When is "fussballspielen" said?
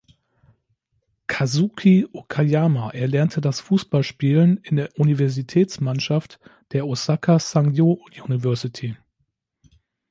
3.59-4.57